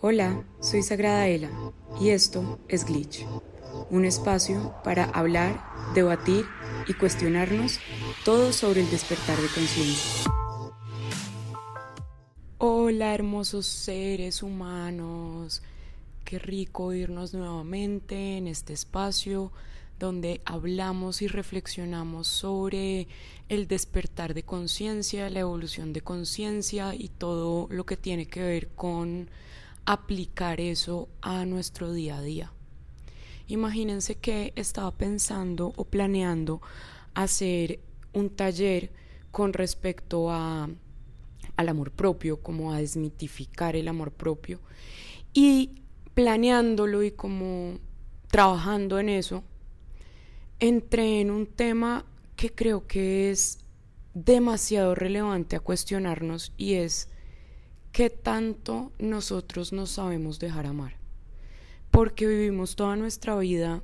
Hola, 0.00 0.44
soy 0.60 0.84
Sagrada 0.84 1.26
Ela 1.26 1.50
y 2.00 2.10
esto 2.10 2.60
es 2.68 2.84
Glitch, 2.84 3.26
un 3.90 4.04
espacio 4.04 4.72
para 4.84 5.06
hablar, 5.06 5.60
debatir 5.92 6.44
y 6.86 6.94
cuestionarnos 6.94 7.80
todo 8.24 8.52
sobre 8.52 8.82
el 8.82 8.90
despertar 8.90 9.36
de 9.38 9.48
conciencia. 9.48 10.30
Hola 12.58 13.12
hermosos 13.12 13.66
seres 13.66 14.44
humanos, 14.44 15.62
qué 16.24 16.38
rico 16.38 16.92
irnos 16.92 17.34
nuevamente 17.34 18.36
en 18.36 18.46
este 18.46 18.74
espacio 18.74 19.50
donde 19.98 20.42
hablamos 20.44 21.22
y 21.22 21.26
reflexionamos 21.26 22.28
sobre 22.28 23.08
el 23.48 23.66
despertar 23.66 24.32
de 24.32 24.44
conciencia, 24.44 25.28
la 25.28 25.40
evolución 25.40 25.92
de 25.92 26.02
conciencia 26.02 26.94
y 26.94 27.08
todo 27.08 27.66
lo 27.68 27.84
que 27.84 27.96
tiene 27.96 28.28
que 28.28 28.42
ver 28.42 28.68
con 28.68 29.28
aplicar 29.88 30.60
eso 30.60 31.08
a 31.22 31.46
nuestro 31.46 31.94
día 31.94 32.18
a 32.18 32.22
día. 32.22 32.52
Imagínense 33.46 34.16
que 34.16 34.52
estaba 34.54 34.90
pensando 34.98 35.72
o 35.76 35.86
planeando 35.86 36.60
hacer 37.14 37.80
un 38.12 38.28
taller 38.28 38.92
con 39.30 39.54
respecto 39.54 40.30
a, 40.30 40.68
al 41.56 41.68
amor 41.70 41.92
propio, 41.92 42.42
como 42.42 42.70
a 42.70 42.80
desmitificar 42.80 43.76
el 43.76 43.88
amor 43.88 44.12
propio. 44.12 44.60
Y 45.32 45.80
planeándolo 46.12 47.02
y 47.02 47.12
como 47.12 47.78
trabajando 48.26 48.98
en 48.98 49.08
eso, 49.08 49.42
entré 50.60 51.22
en 51.22 51.30
un 51.30 51.46
tema 51.46 52.04
que 52.36 52.54
creo 52.54 52.86
que 52.86 53.30
es 53.30 53.60
demasiado 54.12 54.94
relevante 54.94 55.56
a 55.56 55.60
cuestionarnos 55.60 56.52
y 56.58 56.74
es 56.74 57.08
qué 57.92 58.10
tanto 58.10 58.92
nosotros 58.98 59.72
nos 59.72 59.90
sabemos 59.90 60.38
dejar 60.38 60.66
amar. 60.66 60.96
Porque 61.90 62.26
vivimos 62.26 62.76
toda 62.76 62.96
nuestra 62.96 63.36
vida 63.36 63.82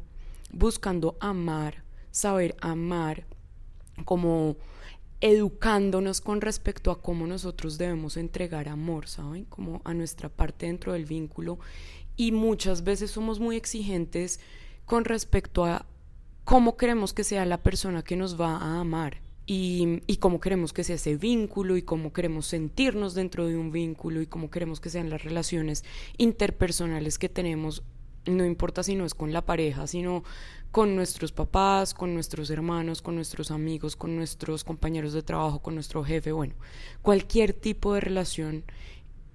buscando 0.53 1.17
amar, 1.21 1.83
saber 2.11 2.55
amar, 2.61 3.27
como 4.05 4.57
educándonos 5.21 6.21
con 6.21 6.41
respecto 6.41 6.91
a 6.91 7.01
cómo 7.01 7.27
nosotros 7.27 7.79
debemos 7.79 8.17
entregar 8.17 8.69
amor, 8.69 9.09
¿saben? 9.09 9.47
Como 9.47 9.81
a 9.85 9.95
nuestra 9.95 10.29
parte 10.29 10.67
dentro 10.67 10.93
del 10.93 11.07
vínculo. 11.07 11.59
Y 12.17 12.33
muchas 12.33 12.85
veces 12.85 13.11
somos 13.11 13.41
muy 13.41 13.57
exigentes 13.57 14.39
con 14.85 15.05
respecto 15.05 15.65
a 15.65 15.87
cómo 16.45 16.77
queremos 16.77 17.15
que 17.15 17.25
sea 17.25 17.47
la 17.47 17.63
persona 17.63 18.03
que 18.03 18.17
nos 18.17 18.39
va 18.39 18.57
a 18.59 18.81
amar 18.81 19.24
y, 19.47 20.17
cómo 20.21 20.41
queremos 20.41 20.73
que 20.73 20.85
sea 20.85 20.97
ese 20.97 21.17
vínculo 21.17 21.77
y 21.77 21.83
cómo 21.83 22.13
queremos 22.13 22.47
sentirnos 22.47 23.15
dentro 23.15 23.47
de 23.47 23.57
un 23.57 23.71
vínculo 23.71 24.23
y 24.23 24.27
cómo 24.27 24.51
queremos 24.51 24.81
que 24.81 24.89
sean 24.89 25.11
las 25.11 25.23
relaciones 25.23 25.85
interpersonales 26.17 27.19
que 27.19 27.29
tenemos, 27.29 27.83
no 28.27 28.45
importa 28.47 28.83
si 28.83 28.95
no 28.95 29.05
es 29.05 29.15
con 29.15 29.33
la 29.33 29.45
pareja, 29.45 29.87
sino 29.87 30.25
con 30.71 30.97
nuestros 30.97 31.33
papás, 31.33 31.93
con 31.93 32.15
nuestros 32.15 32.49
hermanos, 32.51 33.03
con 33.03 33.17
nuestros 33.17 33.51
amigos, 33.51 33.97
con 33.97 34.17
nuestros 34.17 34.65
compañeros 34.65 35.13
de 35.13 35.23
trabajo, 35.23 35.61
con 35.61 35.75
nuestro 35.75 36.03
jefe, 36.05 36.33
bueno, 36.33 36.55
cualquier 37.03 37.53
tipo 37.53 37.95
de 37.95 38.01
relación 38.01 38.65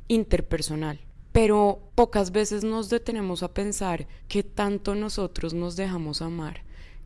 interpersonal. 0.07 0.99
Pero 1.31 1.91
pocas 1.93 2.31
veces 2.31 2.63
nos 2.63 2.89
detenemos 2.89 3.43
a 3.43 3.53
pensar 3.53 4.07
que 4.27 4.41
tanto 4.41 4.95
nosotros 4.95 5.53
nos 5.53 5.75
dejamos 5.75 6.23
amar 6.23 6.63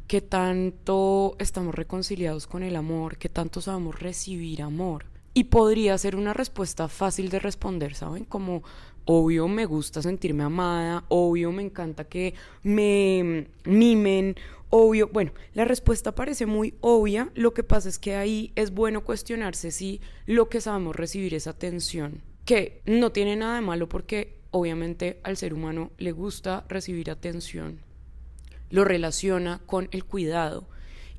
qué 0.07 0.21
tanto 0.21 1.35
estamos 1.39 1.75
reconciliados 1.75 2.47
con 2.47 2.63
el 2.63 2.75
amor, 2.75 3.17
qué 3.17 3.29
tanto 3.29 3.61
sabemos 3.61 3.99
recibir 3.99 4.61
amor. 4.61 5.05
Y 5.33 5.45
podría 5.45 5.97
ser 5.97 6.15
una 6.15 6.33
respuesta 6.33 6.87
fácil 6.87 7.29
de 7.29 7.39
responder, 7.39 7.95
¿saben? 7.95 8.25
Como, 8.25 8.63
obvio 9.05 9.47
me 9.47 9.65
gusta 9.65 10.01
sentirme 10.01 10.43
amada, 10.43 11.05
obvio 11.09 11.51
me 11.51 11.63
encanta 11.63 12.03
que 12.03 12.35
me 12.61 13.47
mimen, 13.65 14.35
obvio. 14.69 15.09
Bueno, 15.11 15.31
la 15.53 15.66
respuesta 15.66 16.13
parece 16.13 16.45
muy 16.45 16.75
obvia, 16.81 17.31
lo 17.33 17.53
que 17.53 17.63
pasa 17.63 17.89
es 17.89 17.97
que 17.97 18.16
ahí 18.16 18.51
es 18.55 18.72
bueno 18.72 19.03
cuestionarse 19.03 19.72
si 19.72 20.01
lo 20.28 20.49
que 20.49 20.61
sabemos 20.61 20.95
recibir 20.95 21.33
es 21.33 21.47
atención, 21.47 22.22
que 22.45 22.81
no 22.85 23.11
tiene 23.11 23.35
nada 23.35 23.55
de 23.55 23.61
malo 23.61 23.89
porque 23.89 24.38
obviamente 24.51 25.19
al 25.23 25.38
ser 25.38 25.53
humano 25.53 25.91
le 25.97 26.11
gusta 26.11 26.66
recibir 26.69 27.09
atención 27.09 27.79
lo 28.73 28.84
relaciona 28.84 29.61
con 29.67 29.88
el 29.91 30.03
cuidado 30.03 30.67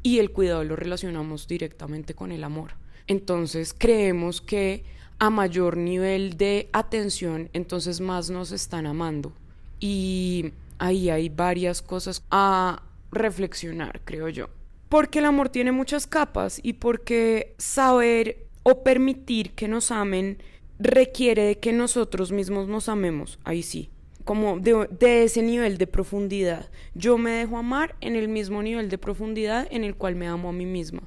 y 0.03 0.19
el 0.19 0.33
cuidado 0.33 0.65
lo 0.65 0.75
relacionamos 0.75 1.47
directamente 1.47 2.13
con 2.13 2.33
el 2.33 2.43
amor. 2.43 2.73
Entonces 3.07 3.77
creemos 3.79 4.41
que 4.41 4.83
a 5.21 5.31
mayor 5.31 5.77
nivel 5.77 6.37
de 6.37 6.69
atención, 6.73 7.51
entonces 7.53 8.01
más 8.01 8.29
nos 8.29 8.51
están 8.51 8.87
amando. 8.87 9.33
Y 9.79 10.51
ahí 10.79 11.11
hay 11.11 11.29
varias 11.29 11.81
cosas 11.81 12.25
a 12.29 12.83
reflexionar, 13.13 14.01
creo 14.05 14.29
yo. 14.29 14.49
Porque 14.89 15.21
el 15.21 15.25
amor 15.25 15.49
tiene 15.49 15.71
muchas 15.71 16.09
capas 16.09 16.59
y 16.61 16.73
porque 16.73 17.55
saber 17.59 18.49
o 18.65 18.83
permitir 18.83 19.53
que 19.53 19.69
nos 19.69 19.93
amen 19.93 20.39
requiere 20.81 21.45
de 21.45 21.59
que 21.61 21.73
nosotros 21.73 22.33
mismos 22.33 22.67
nos 22.67 22.89
amemos, 22.89 23.39
ahí 23.45 23.63
sí 23.63 23.91
como 24.25 24.59
de, 24.59 25.25
ese 25.25 25.43
nivel 25.43 25.79
de 25.79 25.87
profundidad. 25.87 26.71
Yo 26.95 27.19
me 27.19 27.33
dejo 27.33 27.59
amar 27.59 27.95
en 28.01 28.17
el 28.17 28.29
mismo 28.29 28.63
nivel 28.63 28.89
de 28.89 28.99
profundidad 28.99 29.69
en 29.71 29.85
el 29.85 29.95
cual 29.95 30.15
me 30.17 30.27
amo 30.27 30.49
a 30.49 30.53
mí 30.53 30.67
misma, 30.67 31.03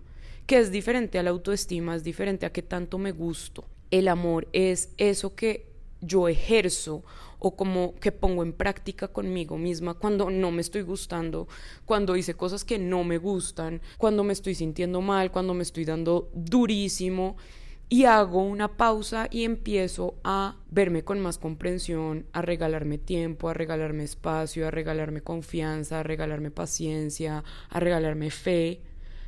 que 0.45 0.59
es 0.59 0.71
diferente 0.71 1.19
a 1.19 1.23
la 1.23 1.31
autoestima, 1.31 1.95
es 1.95 2.03
diferente 2.03 2.45
a 2.45 2.51
que 2.51 2.61
tanto 2.61 2.97
me 2.97 3.11
gusto. 3.11 3.65
El 3.89 4.07
amor 4.07 4.47
es 4.53 4.93
eso 4.97 5.35
que 5.35 5.65
yo 6.01 6.27
ejerzo 6.27 7.03
o 7.39 7.55
como 7.55 7.95
que 7.95 8.11
pongo 8.11 8.43
en 8.43 8.53
práctica 8.53 9.07
conmigo 9.07 9.57
misma 9.57 9.93
cuando 9.93 10.29
no 10.29 10.51
me 10.51 10.61
estoy 10.61 10.81
gustando, 10.81 11.47
cuando 11.85 12.15
hice 12.15 12.35
cosas 12.35 12.63
que 12.63 12.77
no 12.77 13.03
me 13.03 13.17
gustan, 13.17 13.81
cuando 13.97 14.23
me 14.23 14.33
estoy 14.33 14.55
sintiendo 14.55 15.01
mal, 15.01 15.31
cuando 15.31 15.53
me 15.53 15.63
estoy 15.63 15.85
dando 15.85 16.29
durísimo 16.33 17.37
y 17.89 18.03
hago 18.05 18.43
una 18.43 18.75
pausa 18.75 19.27
y 19.31 19.43
empiezo 19.43 20.15
a 20.23 20.57
verme 20.69 21.03
con 21.03 21.19
más 21.19 21.37
comprensión, 21.37 22.25
a 22.33 22.41
regalarme 22.41 22.97
tiempo, 22.97 23.49
a 23.49 23.53
regalarme 23.53 24.03
espacio, 24.03 24.67
a 24.67 24.71
regalarme 24.71 25.21
confianza, 25.21 25.99
a 25.99 26.03
regalarme 26.03 26.51
paciencia, 26.51 27.43
a 27.69 27.79
regalarme 27.79 28.29
fe, 28.29 28.81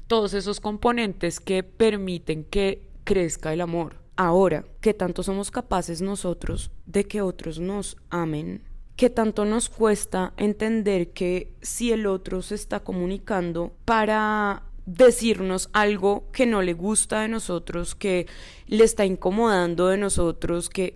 todos 0.08 0.34
esos 0.34 0.60
componentes 0.60 1.40
que 1.40 1.64
permiten 1.64 2.44
que 2.44 2.90
crezca 3.04 3.54
el 3.54 3.62
amor. 3.62 3.98
Ahora, 4.16 4.66
¿qué 4.82 4.94
tanto 4.94 5.24
somos 5.24 5.52
capaces 5.52 6.02
nosotros 6.02 6.72
de 6.86 7.06
que 7.06 7.22
otros 7.22 7.60
nos 7.60 7.96
amen? 8.10 8.64
¿Qué 8.98 9.10
tanto 9.10 9.46
nos 9.46 9.70
cuesta 9.70 10.34
entender 10.36 11.14
que 11.14 11.54
si 11.62 11.94
el 11.94 12.06
otro 12.06 12.42
se 12.42 12.56
está 12.56 12.82
comunicando 12.82 13.74
para 13.86 14.64
decirnos 14.98 15.70
algo 15.74 16.24
que 16.32 16.46
no 16.46 16.62
le 16.62 16.74
gusta 16.74 17.22
de 17.22 17.28
nosotros, 17.28 17.96
que 17.96 18.28
le 18.68 18.84
está 18.84 19.06
incomodando 19.06 19.88
de 19.88 19.98
nosotros, 19.98 20.70
que 20.70 20.96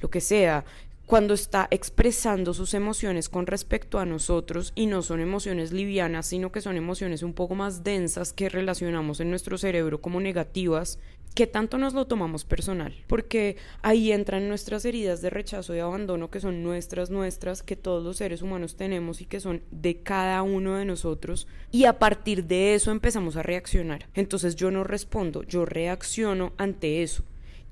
lo 0.00 0.10
que 0.10 0.20
sea, 0.20 0.64
cuando 1.06 1.34
está 1.34 1.68
expresando 1.70 2.54
sus 2.54 2.72
emociones 2.72 3.28
con 3.28 3.46
respecto 3.46 3.98
a 3.98 4.06
nosotros 4.06 4.72
y 4.74 4.86
no 4.86 5.02
son 5.02 5.20
emociones 5.20 5.72
livianas, 5.72 6.26
sino 6.26 6.50
que 6.50 6.62
son 6.62 6.76
emociones 6.76 7.22
un 7.22 7.34
poco 7.34 7.54
más 7.54 7.84
densas 7.84 8.32
que 8.32 8.48
relacionamos 8.48 9.20
en 9.20 9.28
nuestro 9.28 9.58
cerebro 9.58 10.00
como 10.00 10.20
negativas, 10.20 10.98
¿qué 11.34 11.46
tanto 11.46 11.78
nos 11.78 11.94
lo 11.94 12.06
tomamos 12.06 12.44
personal? 12.44 12.94
Porque 13.06 13.56
ahí 13.82 14.12
entran 14.12 14.48
nuestras 14.48 14.84
heridas 14.84 15.20
de 15.20 15.30
rechazo 15.30 15.74
y 15.74 15.80
abandono 15.80 16.30
que 16.30 16.40
son 16.40 16.62
nuestras, 16.62 17.10
nuestras, 17.10 17.62
que 17.62 17.76
todos 17.76 18.02
los 18.02 18.16
seres 18.16 18.42
humanos 18.42 18.76
tenemos 18.76 19.20
y 19.20 19.26
que 19.26 19.40
son 19.40 19.62
de 19.70 19.98
cada 19.98 20.42
uno 20.42 20.76
de 20.76 20.84
nosotros. 20.84 21.46
Y 21.70 21.84
a 21.84 21.98
partir 21.98 22.44
de 22.44 22.74
eso 22.74 22.90
empezamos 22.90 23.36
a 23.36 23.42
reaccionar. 23.42 24.08
Entonces 24.14 24.56
yo 24.56 24.70
no 24.70 24.84
respondo, 24.84 25.42
yo 25.42 25.64
reacciono 25.64 26.52
ante 26.56 27.02
eso 27.02 27.24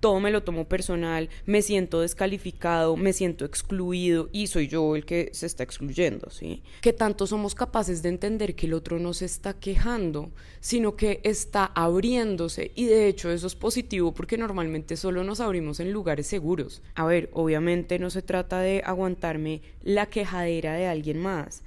todo 0.03 0.19
me 0.19 0.33
lo 0.33 0.43
tomo 0.43 0.65
personal, 0.65 1.31
me 1.47 1.63
siento 1.63 2.01
descalificado, 2.01 2.97
me 2.97 3.13
siento 3.13 3.45
excluido 3.45 4.29
y 4.33 4.49
soy 4.49 4.67
yo 4.67 4.97
el 4.97 5.05
que 5.05 5.31
se 5.33 5.47
está 5.47 5.63
excluyendo, 5.63 6.29
¿sí? 6.29 6.65
Que 6.81 6.93
tanto 6.93 7.25
somos 7.29 7.55
capaces 7.55 8.03
de 8.03 8.09
entender 8.09 8.57
que 8.57 8.67
el 8.67 8.75
otro 8.75 8.99
no 8.99 9.15
se 9.15 9.27
está 9.27 9.55
quejando, 9.55 10.33
sino 10.59 10.97
que 10.97 11.21
está 11.23 11.67
abriéndose 11.67 12.73
y 12.75 12.87
de 12.87 13.07
hecho 13.07 13.31
eso 13.31 13.47
es 13.47 13.55
positivo 13.55 14.13
porque 14.13 14.37
normalmente 14.37 14.97
solo 14.97 15.23
nos 15.23 15.39
abrimos 15.39 15.79
en 15.79 15.93
lugares 15.93 16.27
seguros. 16.27 16.83
A 16.97 17.07
ver, 17.07 17.31
obviamente 17.33 18.01
no 18.01 18.11
se 18.11 18.23
trata 18.23 18.59
de 18.59 18.83
aguantarme 18.85 19.63
la 19.85 20.07
quejadera 20.07 20.75
de 20.75 20.89
alguien 20.89 21.21
más. 21.21 21.63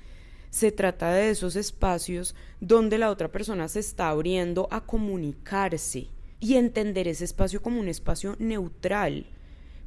Se 0.50 0.74
trata 0.74 1.14
de 1.14 1.30
esos 1.30 1.56
espacios 1.56 2.36
donde 2.60 2.98
la 2.98 3.12
otra 3.12 3.32
persona 3.32 3.70
se 3.70 3.80
está 3.80 4.10
abriendo 4.10 4.68
a 4.72 4.82
comunicarse 4.82 6.10
y 6.40 6.56
entender 6.56 7.08
ese 7.08 7.26
espacio 7.26 7.62
como 7.62 7.80
un 7.80 7.88
espacio 7.88 8.36
neutral. 8.40 9.26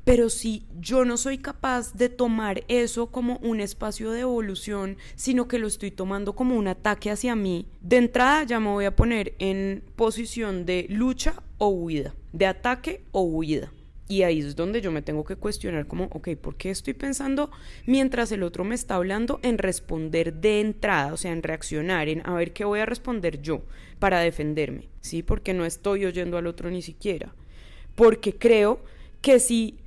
Pero 0.05 0.31
si 0.31 0.65
yo 0.81 1.05
no 1.05 1.19
soy 1.19 1.37
capaz 1.37 1.93
de 1.93 2.09
tomar 2.09 2.65
eso 2.69 3.09
como 3.09 3.37
un 3.43 3.61
espacio 3.61 4.11
de 4.11 4.21
evolución, 4.21 4.97
sino 5.17 5.49
que 5.49 5.59
lo 5.59 5.67
estoy 5.67 5.91
tomando 5.91 6.35
como 6.35 6.56
un 6.56 6.67
ataque 6.67 7.11
hacia 7.11 7.37
mí, 7.37 7.67
de 7.83 7.99
entrada 7.99 8.45
ya 8.45 8.59
me 8.59 8.71
voy 8.71 8.87
a 8.87 8.97
poner 8.97 9.35
en 9.39 9.85
posición 9.97 10.65
de 10.65 10.87
lucha 10.89 11.43
o 11.59 11.69
huida, 11.69 12.15
de 12.33 12.47
ataque 12.47 13.03
o 13.12 13.21
huida. 13.21 13.71
Y 14.09 14.23
ahí 14.23 14.39
es 14.41 14.57
donde 14.57 14.81
yo 14.81 14.91
me 14.91 15.03
tengo 15.03 15.23
que 15.23 15.37
cuestionar 15.37 15.87
como, 15.87 16.05
ok, 16.05 16.31
¿por 16.41 16.57
qué 16.57 16.71
estoy 16.71 16.95
pensando 16.95 17.51
mientras 17.85 18.33
el 18.33 18.43
otro 18.43 18.65
me 18.65 18.75
está 18.75 18.95
hablando 18.95 19.39
en 19.43 19.59
responder 19.59 20.33
de 20.33 20.61
entrada, 20.61 21.13
o 21.13 21.19
sea, 21.19 21.33
en 21.33 21.43
reaccionar, 21.43 22.09
en 22.09 22.27
a 22.27 22.33
ver 22.33 22.55
qué 22.55 22.65
voy 22.65 22.81
a 22.81 22.87
responder 22.87 23.43
yo 23.43 23.63
para 23.99 24.21
defenderme? 24.21 24.89
¿Sí? 25.03 25.23
Porque 25.23 25.53
no 25.53 25.67
estoy 25.67 26.07
oyendo 26.07 26.39
al 26.39 26.47
otro 26.47 26.71
ni 26.71 26.81
siquiera. 26.81 27.35
Porque 27.95 28.35
creo 28.35 28.83
que 29.21 29.41
si 29.41 29.79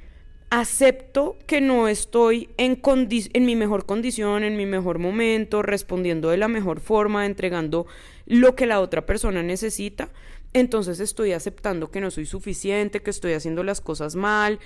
acepto 0.52 1.38
que 1.48 1.62
no 1.62 1.88
estoy 1.88 2.50
en, 2.58 2.80
en 2.84 3.46
mi 3.46 3.56
mejor 3.56 3.86
condición, 3.86 4.44
en 4.44 4.58
mi 4.58 4.66
mejor 4.66 5.00
momento, 5.00 5.64
respondiendo 5.64 6.30
de 6.30 6.38
la 6.38 6.50
mejor 6.50 6.82
forma, 6.82 7.26
entregando 7.26 7.88
lo 8.28 8.56
que 8.56 8.66
la 8.66 8.82
otra 8.82 9.06
persona 9.06 9.42
necesita, 9.42 10.10
entonces 10.54 11.00
estoy 11.00 11.34
aceptando 11.34 11.92
que 11.92 12.02
no 12.02 12.12
soy 12.12 12.26
suficiente, 12.26 13.02
que 13.02 13.10
estoy 13.10 13.34
haciendo 13.34 13.64
las 13.64 13.82
cosas 13.82 14.16
mal, 14.16 14.60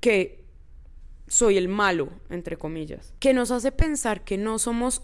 que 0.00 0.44
soy 1.28 1.56
el 1.58 1.68
malo, 1.68 2.08
entre 2.30 2.56
comillas, 2.56 3.14
que 3.20 3.34
nos 3.34 3.50
hace 3.50 3.70
pensar 3.70 4.24
que 4.24 4.38
no 4.38 4.58
somos 4.58 5.02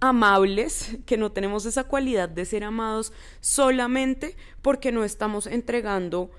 amables, 0.00 0.96
que 1.06 1.16
no 1.16 1.32
tenemos 1.32 1.66
esa 1.66 1.84
cualidad 1.84 2.28
de 2.28 2.44
ser 2.44 2.64
amados 2.64 3.12
solamente 3.40 4.36
porque 4.62 4.92
no 4.92 5.04
estamos 5.04 5.46
entregando 5.46 6.30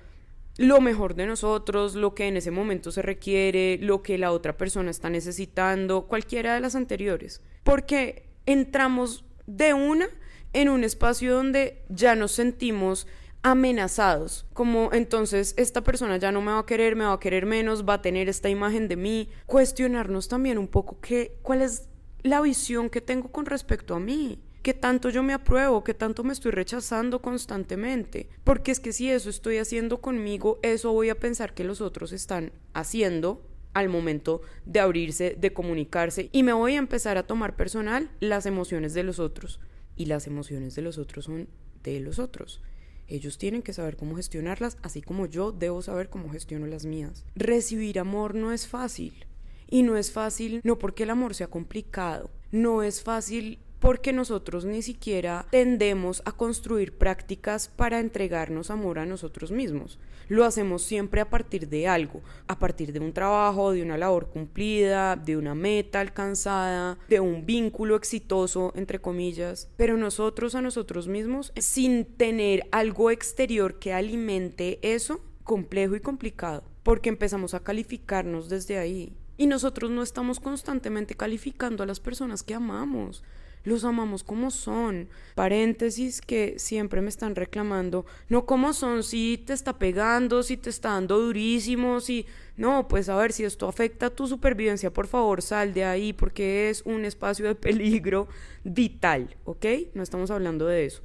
lo 0.58 0.80
mejor 0.80 1.14
de 1.14 1.26
nosotros, 1.26 1.94
lo 1.94 2.16
que 2.16 2.26
en 2.26 2.36
ese 2.36 2.50
momento 2.50 2.90
se 2.90 3.00
requiere, 3.00 3.78
lo 3.80 4.02
que 4.02 4.18
la 4.18 4.32
otra 4.32 4.56
persona 4.56 4.90
está 4.90 5.08
necesitando, 5.08 6.08
cualquiera 6.08 6.54
de 6.54 6.60
las 6.60 6.74
anteriores, 6.74 7.42
porque 7.62 8.28
entramos 8.44 9.24
de 9.46 9.72
una 9.72 10.08
en 10.52 10.68
un 10.68 10.82
espacio 10.82 11.34
donde 11.34 11.84
ya 11.88 12.16
nos 12.16 12.32
sentimos 12.32 13.06
amenazados, 13.42 14.46
como 14.52 14.90
entonces 14.92 15.54
esta 15.56 15.82
persona 15.82 16.16
ya 16.16 16.32
no 16.32 16.40
me 16.40 16.52
va 16.52 16.60
a 16.60 16.66
querer, 16.66 16.96
me 16.96 17.04
va 17.04 17.12
a 17.12 17.20
querer 17.20 17.46
menos, 17.46 17.88
va 17.88 17.94
a 17.94 18.02
tener 18.02 18.28
esta 18.28 18.48
imagen 18.48 18.88
de 18.88 18.96
mí, 18.96 19.28
cuestionarnos 19.46 20.28
también 20.28 20.58
un 20.58 20.68
poco 20.68 21.00
qué, 21.00 21.38
cuál 21.42 21.62
es 21.62 21.88
la 22.22 22.40
visión 22.40 22.90
que 22.90 23.00
tengo 23.00 23.30
con 23.30 23.46
respecto 23.46 23.94
a 23.94 24.00
mí, 24.00 24.42
qué 24.62 24.74
tanto 24.74 25.08
yo 25.08 25.22
me 25.22 25.32
apruebo, 25.32 25.84
qué 25.84 25.94
tanto 25.94 26.24
me 26.24 26.32
estoy 26.32 26.50
rechazando 26.50 27.22
constantemente, 27.22 28.28
porque 28.44 28.72
es 28.72 28.80
que 28.80 28.92
si 28.92 29.10
eso 29.10 29.30
estoy 29.30 29.58
haciendo 29.58 30.00
conmigo, 30.00 30.58
eso 30.62 30.92
voy 30.92 31.08
a 31.08 31.18
pensar 31.18 31.54
que 31.54 31.64
los 31.64 31.80
otros 31.80 32.12
están 32.12 32.52
haciendo 32.74 33.44
al 33.72 33.88
momento 33.88 34.40
de 34.66 34.80
abrirse, 34.80 35.36
de 35.38 35.52
comunicarse 35.52 36.30
y 36.32 36.42
me 36.42 36.52
voy 36.52 36.74
a 36.74 36.78
empezar 36.78 37.16
a 37.16 37.26
tomar 37.26 37.54
personal 37.54 38.10
las 38.18 38.46
emociones 38.46 38.94
de 38.94 39.04
los 39.04 39.18
otros. 39.20 39.60
Y 39.94 40.06
las 40.06 40.26
emociones 40.26 40.74
de 40.76 40.82
los 40.82 40.96
otros 40.96 41.24
son 41.24 41.48
de 41.82 41.98
los 42.00 42.18
otros. 42.18 42.62
Ellos 43.08 43.38
tienen 43.38 43.62
que 43.62 43.72
saber 43.72 43.96
cómo 43.96 44.16
gestionarlas, 44.16 44.76
así 44.82 45.00
como 45.02 45.26
yo 45.26 45.50
debo 45.50 45.82
saber 45.82 46.10
cómo 46.10 46.30
gestiono 46.30 46.66
las 46.66 46.84
mías. 46.84 47.24
Recibir 47.34 47.98
amor 47.98 48.34
no 48.34 48.52
es 48.52 48.68
fácil. 48.68 49.26
Y 49.70 49.82
no 49.82 49.96
es 49.96 50.12
fácil 50.12 50.60
no 50.64 50.78
porque 50.78 51.02
el 51.02 51.10
amor 51.10 51.34
sea 51.34 51.48
complicado, 51.48 52.30
no 52.50 52.82
es 52.82 53.02
fácil 53.02 53.58
porque 53.80 54.12
nosotros 54.12 54.64
ni 54.64 54.82
siquiera 54.82 55.46
tendemos 55.50 56.22
a 56.24 56.32
construir 56.32 56.96
prácticas 56.96 57.68
para 57.68 58.00
entregarnos 58.00 58.70
amor 58.70 58.98
a 58.98 59.06
nosotros 59.06 59.52
mismos. 59.52 59.98
Lo 60.28 60.44
hacemos 60.44 60.82
siempre 60.82 61.20
a 61.20 61.30
partir 61.30 61.68
de 61.68 61.88
algo, 61.88 62.20
a 62.48 62.58
partir 62.58 62.92
de 62.92 63.00
un 63.00 63.12
trabajo, 63.12 63.72
de 63.72 63.82
una 63.82 63.96
labor 63.96 64.28
cumplida, 64.28 65.16
de 65.16 65.36
una 65.36 65.54
meta 65.54 66.00
alcanzada, 66.00 66.98
de 67.08 67.20
un 67.20 67.46
vínculo 67.46 67.96
exitoso, 67.96 68.72
entre 68.76 69.00
comillas. 69.00 69.70
Pero 69.76 69.96
nosotros 69.96 70.54
a 70.54 70.60
nosotros 70.60 71.08
mismos, 71.08 71.52
sin 71.56 72.04
tener 72.04 72.68
algo 72.72 73.10
exterior 73.10 73.78
que 73.78 73.94
alimente 73.94 74.78
eso, 74.82 75.20
complejo 75.44 75.96
y 75.96 76.00
complicado, 76.00 76.64
porque 76.82 77.08
empezamos 77.08 77.54
a 77.54 77.60
calificarnos 77.60 78.48
desde 78.48 78.76
ahí. 78.76 79.14
Y 79.38 79.46
nosotros 79.46 79.90
no 79.90 80.02
estamos 80.02 80.40
constantemente 80.40 81.14
calificando 81.14 81.84
a 81.84 81.86
las 81.86 82.00
personas 82.00 82.42
que 82.42 82.54
amamos 82.54 83.22
los 83.68 83.84
amamos 83.84 84.24
como 84.24 84.50
son. 84.50 85.08
Paréntesis 85.34 86.20
que 86.20 86.58
siempre 86.58 87.00
me 87.00 87.08
están 87.08 87.36
reclamando, 87.36 88.06
no 88.28 88.46
como 88.46 88.72
son, 88.72 89.02
si 89.02 89.38
te 89.38 89.52
está 89.52 89.78
pegando, 89.78 90.42
si 90.42 90.56
te 90.56 90.70
está 90.70 90.90
dando 90.90 91.18
durísimo, 91.18 92.00
si... 92.00 92.26
No, 92.56 92.88
pues 92.88 93.08
a 93.08 93.16
ver, 93.16 93.32
si 93.32 93.44
esto 93.44 93.68
afecta 93.68 94.10
tu 94.10 94.26
supervivencia, 94.26 94.92
por 94.92 95.06
favor, 95.06 95.42
sal 95.42 95.72
de 95.72 95.84
ahí 95.84 96.12
porque 96.12 96.70
es 96.70 96.82
un 96.84 97.04
espacio 97.04 97.46
de 97.46 97.54
peligro 97.54 98.26
vital, 98.64 99.36
¿ok? 99.44 99.64
No 99.94 100.02
estamos 100.02 100.32
hablando 100.32 100.66
de 100.66 100.86
eso. 100.86 101.02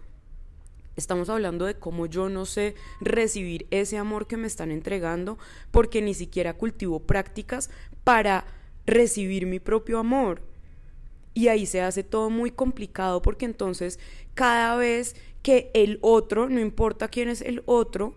Estamos 0.95 1.29
hablando 1.29 1.65
de 1.65 1.75
cómo 1.75 2.05
yo 2.05 2.29
no 2.29 2.45
sé 2.45 2.75
recibir 3.01 3.67
ese 3.71 3.97
amor 3.97 4.27
que 4.27 4.37
me 4.37 4.47
están 4.47 4.71
entregando 4.71 5.37
porque 5.71 6.01
ni 6.01 6.13
siquiera 6.13 6.53
cultivo 6.53 6.99
prácticas 6.99 7.69
para 8.03 8.45
recibir 8.85 9.45
mi 9.45 9.59
propio 9.59 9.99
amor. 9.99 10.41
Y 11.33 11.47
ahí 11.47 11.65
se 11.65 11.81
hace 11.81 12.03
todo 12.03 12.29
muy 12.29 12.51
complicado 12.51 13.21
porque 13.21 13.45
entonces 13.45 13.99
cada 14.33 14.75
vez 14.75 15.15
que 15.41 15.71
el 15.73 15.99
otro, 16.01 16.49
no 16.49 16.59
importa 16.59 17.07
quién 17.07 17.29
es 17.29 17.41
el 17.41 17.63
otro, 17.65 18.15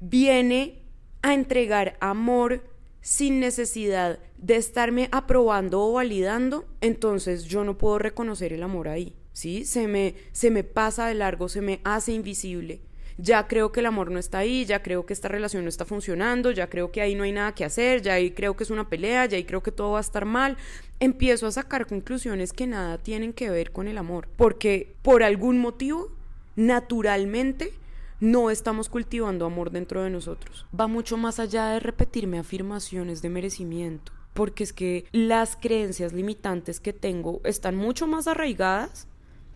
viene 0.00 0.82
a 1.22 1.34
entregar 1.34 1.96
amor 2.00 2.62
sin 3.00 3.40
necesidad 3.40 4.18
de 4.38 4.56
estarme 4.56 5.08
aprobando 5.12 5.82
o 5.82 5.92
validando, 5.92 6.66
entonces 6.80 7.44
yo 7.44 7.64
no 7.64 7.76
puedo 7.76 7.98
reconocer 7.98 8.52
el 8.52 8.62
amor 8.62 8.88
ahí, 8.88 9.14
¿sí? 9.32 9.64
Se 9.64 9.88
me, 9.88 10.14
se 10.32 10.50
me 10.50 10.64
pasa 10.64 11.06
de 11.06 11.14
largo, 11.14 11.48
se 11.48 11.60
me 11.60 11.80
hace 11.84 12.12
invisible 12.12 12.80
ya 13.16 13.46
creo 13.46 13.72
que 13.72 13.80
el 13.80 13.86
amor 13.86 14.10
no 14.10 14.18
está 14.18 14.38
ahí, 14.38 14.64
ya 14.64 14.82
creo 14.82 15.06
que 15.06 15.12
esta 15.12 15.28
relación 15.28 15.64
no 15.64 15.68
está 15.68 15.84
funcionando, 15.84 16.50
ya 16.50 16.68
creo 16.68 16.90
que 16.90 17.00
ahí 17.00 17.14
no 17.14 17.24
hay 17.24 17.32
nada 17.32 17.54
que 17.54 17.64
hacer, 17.64 18.02
ya 18.02 18.14
ahí 18.14 18.32
creo 18.32 18.56
que 18.56 18.64
es 18.64 18.70
una 18.70 18.88
pelea, 18.88 19.26
ya 19.26 19.36
ahí 19.36 19.44
creo 19.44 19.62
que 19.62 19.72
todo 19.72 19.92
va 19.92 19.98
a 19.98 20.00
estar 20.00 20.24
mal, 20.24 20.56
empiezo 21.00 21.46
a 21.46 21.52
sacar 21.52 21.86
conclusiones 21.86 22.52
que 22.52 22.66
nada 22.66 22.98
tienen 22.98 23.32
que 23.32 23.50
ver 23.50 23.70
con 23.70 23.88
el 23.88 23.98
amor, 23.98 24.28
porque 24.36 24.94
por 25.02 25.22
algún 25.22 25.58
motivo, 25.58 26.10
naturalmente, 26.56 27.72
no 28.20 28.50
estamos 28.50 28.88
cultivando 28.88 29.44
amor 29.44 29.70
dentro 29.70 30.02
de 30.02 30.10
nosotros. 30.10 30.66
Va 30.78 30.86
mucho 30.86 31.16
más 31.16 31.38
allá 31.38 31.68
de 31.68 31.80
repetirme 31.80 32.38
afirmaciones 32.38 33.22
de 33.22 33.28
merecimiento, 33.28 34.12
porque 34.32 34.64
es 34.64 34.72
que 34.72 35.04
las 35.12 35.56
creencias 35.56 36.12
limitantes 36.12 36.80
que 36.80 36.92
tengo 36.92 37.40
están 37.44 37.76
mucho 37.76 38.06
más 38.06 38.26
arraigadas 38.26 39.06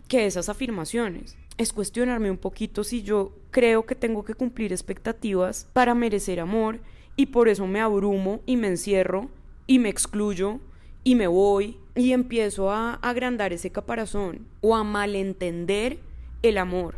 que 0.07 0.25
esas 0.25 0.49
afirmaciones 0.49 1.37
es 1.59 1.73
cuestionarme 1.73 2.31
un 2.31 2.37
poquito 2.37 2.85
si 2.85 3.03
yo 3.03 3.33
creo 3.51 3.85
que 3.85 3.93
tengo 3.93 4.23
que 4.23 4.33
cumplir 4.33 4.71
expectativas 4.71 5.67
para 5.73 5.93
merecer 5.93 6.39
amor 6.39 6.79
y 7.17 7.27
por 7.27 7.49
eso 7.49 7.67
me 7.67 7.81
abrumo 7.81 8.39
y 8.45 8.55
me 8.55 8.67
encierro 8.69 9.29
y 9.67 9.77
me 9.77 9.89
excluyo 9.89 10.61
y 11.03 11.15
me 11.15 11.27
voy 11.27 11.77
y 11.95 12.13
empiezo 12.13 12.71
a 12.71 12.93
agrandar 12.93 13.51
ese 13.51 13.71
caparazón 13.71 14.47
o 14.61 14.73
a 14.73 14.85
malentender 14.85 15.99
el 16.43 16.57
amor. 16.57 16.95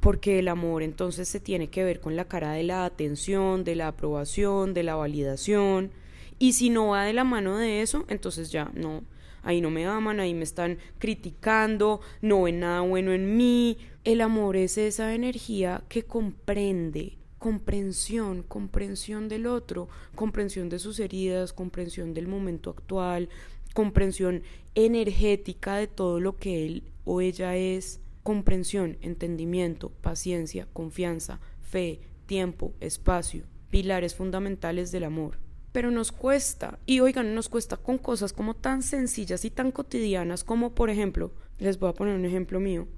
Porque 0.00 0.38
el 0.38 0.48
amor 0.48 0.82
entonces 0.82 1.28
se 1.28 1.38
tiene 1.38 1.68
que 1.68 1.84
ver 1.84 2.00
con 2.00 2.16
la 2.16 2.24
cara 2.24 2.52
de 2.52 2.62
la 2.62 2.86
atención, 2.86 3.64
de 3.64 3.76
la 3.76 3.88
aprobación, 3.88 4.72
de 4.72 4.82
la 4.82 4.94
validación. 4.94 5.90
Y 6.38 6.54
si 6.54 6.70
no 6.70 6.88
va 6.88 7.04
de 7.04 7.12
la 7.12 7.24
mano 7.24 7.58
de 7.58 7.82
eso, 7.82 8.06
entonces 8.08 8.50
ya 8.50 8.70
no, 8.72 9.02
ahí 9.42 9.60
no 9.60 9.70
me 9.70 9.86
aman, 9.86 10.20
ahí 10.20 10.34
me 10.34 10.44
están 10.44 10.78
criticando, 10.98 12.00
no 12.22 12.42
ven 12.42 12.60
nada 12.60 12.80
bueno 12.80 13.12
en 13.12 13.36
mí. 13.36 13.78
El 14.02 14.22
amor 14.22 14.56
es 14.56 14.78
esa 14.78 15.14
energía 15.14 15.84
que 15.90 16.04
comprende, 16.04 17.18
comprensión, 17.38 18.42
comprensión 18.42 19.28
del 19.28 19.46
otro, 19.46 19.90
comprensión 20.14 20.70
de 20.70 20.78
sus 20.78 20.98
heridas, 21.00 21.52
comprensión 21.52 22.14
del 22.14 22.26
momento 22.26 22.70
actual, 22.70 23.28
comprensión 23.74 24.42
energética 24.74 25.76
de 25.76 25.86
todo 25.86 26.18
lo 26.18 26.38
que 26.38 26.64
él 26.64 26.84
o 27.04 27.20
ella 27.20 27.56
es, 27.56 28.00
comprensión, 28.22 28.96
entendimiento, 29.02 29.90
paciencia, 30.00 30.66
confianza, 30.72 31.38
fe, 31.60 32.00
tiempo, 32.24 32.72
espacio, 32.80 33.44
pilares 33.68 34.14
fundamentales 34.14 34.92
del 34.92 35.04
amor 35.04 35.38
pero 35.72 35.92
nos 35.92 36.10
cuesta. 36.10 36.80
Y 36.84 36.98
oigan, 36.98 37.32
nos 37.32 37.48
cuesta 37.48 37.76
con 37.76 37.96
cosas 37.96 38.32
como 38.32 38.54
tan 38.54 38.82
sencillas 38.82 39.44
y 39.44 39.50
tan 39.50 39.70
cotidianas 39.70 40.42
como, 40.42 40.74
por 40.74 40.90
ejemplo, 40.90 41.30
les 41.58 41.78
voy 41.78 41.90
a 41.90 41.94
poner 41.94 42.16
un 42.16 42.24
ejemplo 42.24 42.58
mío. 42.58 42.88